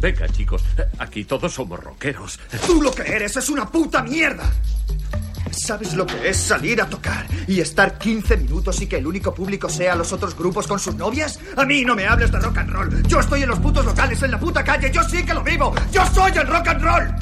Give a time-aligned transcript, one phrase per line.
[0.00, 0.64] Venga, chicos,
[0.98, 2.38] aquí todos somos rockeros.
[2.66, 4.50] Tú lo que eres es una puta mierda.
[5.50, 9.34] ¿Sabes lo que es salir a tocar y estar 15 minutos y que el único
[9.34, 11.38] público sea los otros grupos con sus novias?
[11.56, 13.02] A mí no me hables de rock and roll.
[13.06, 14.90] Yo estoy en los putos locales, en la puta calle.
[14.92, 15.74] Yo sí que lo vivo.
[15.92, 17.14] Yo soy el rock and roll.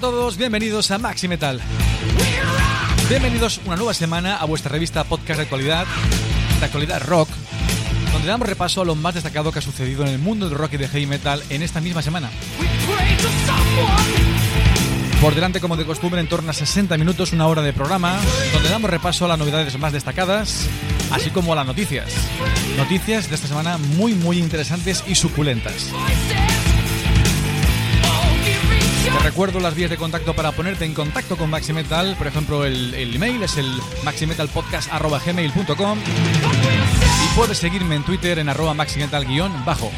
[0.00, 1.60] Todos, bienvenidos a Maxi Metal.
[3.08, 5.86] Bienvenidos una nueva semana a vuestra revista podcast de actualidad,
[6.60, 7.28] de actualidad rock,
[8.12, 10.74] donde damos repaso a lo más destacado que ha sucedido en el mundo del rock
[10.74, 12.30] y de heavy metal en esta misma semana.
[15.20, 18.20] Por delante, como de costumbre, en torno a 60 minutos, una hora de programa,
[18.52, 20.68] donde damos repaso a las novedades más destacadas,
[21.10, 22.06] así como a las noticias.
[22.76, 25.92] Noticias de esta semana muy, muy interesantes y suculentas.
[29.04, 32.14] Te recuerdo las vías de contacto para ponerte en contacto con Maxi Metal.
[32.16, 33.70] Por ejemplo, el, el email es el
[34.04, 39.90] maximetalpodcast.gmail.com y puedes seguirme en Twitter en arroba maximetal-bajo.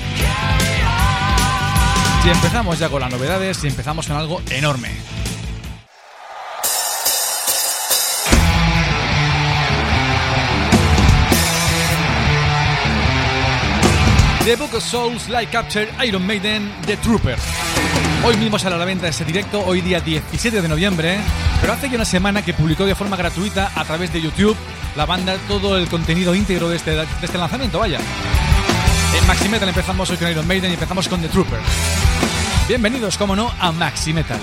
[2.25, 4.91] Y empezamos ya con las novedades y empezamos con algo enorme.
[14.45, 17.37] The Book of Souls Light Capture Iron Maiden The Trooper.
[18.25, 21.19] Hoy mismo sale a la venta ese directo, hoy día 17 de noviembre,
[21.61, 24.57] pero hace ya una semana que publicó de forma gratuita a través de YouTube
[24.97, 28.01] la banda todo el contenido íntegro de este, de este lanzamiento, vaya.
[29.15, 31.61] En Maxi Metal empezamos hoy con Iron Maiden y empezamos con The Trooper.
[32.67, 34.41] Bienvenidos, como no, a Maxi Metal.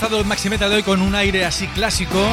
[0.00, 2.26] Comenzado el Maxi Metal de hoy con un aire así clásico.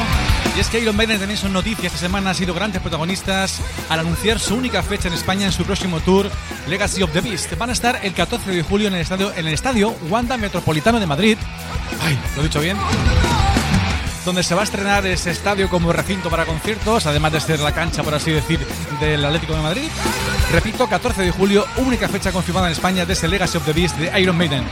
[0.56, 1.92] Y es que Iron Maiden también son noticias.
[1.92, 3.60] Esta semana han sido grandes protagonistas
[3.90, 6.30] al anunciar su única fecha en España en su próximo tour,
[6.66, 7.58] Legacy of the Beast.
[7.58, 10.98] Van a estar el 14 de julio en el estadio, en el estadio Wanda Metropolitano
[10.98, 11.36] de Madrid.
[12.00, 12.78] Ay, lo he dicho bien.
[14.24, 17.74] Donde se va a estrenar ese estadio como recinto para conciertos, además de ser la
[17.74, 18.66] cancha, por así decir,
[18.98, 19.90] del Atlético de Madrid.
[20.52, 23.98] Repito, 14 de julio, única fecha confirmada en España de ese Legacy of the Beast
[23.98, 24.64] de Iron Maiden.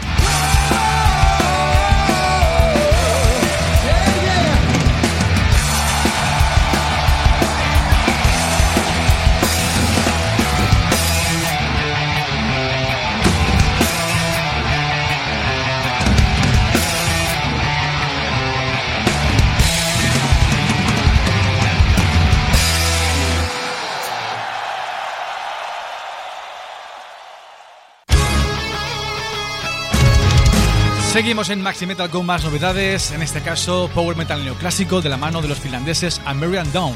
[31.16, 35.16] Seguimos en Maxi Metal con más novedades, en este caso Power Metal neoclásico de la
[35.16, 36.94] mano de los finlandeses American Dawn.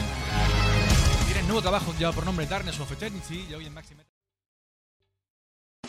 [1.25, 3.95] Tienen nuevo trabajo lleva por nombre Darkness of Eternity y hoy en Maxi.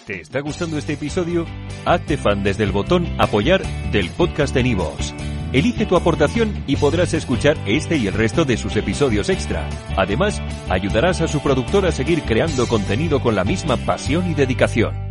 [0.05, 1.45] ¿Te está gustando este episodio?
[1.83, 5.13] Hazte fan desde el botón Apoyar del podcast de Nivos.
[5.51, 9.67] Elige tu aportación y podrás escuchar este y el resto de sus episodios extra.
[9.97, 15.10] Además, ayudarás a su productor a seguir creando contenido con la misma pasión y dedicación.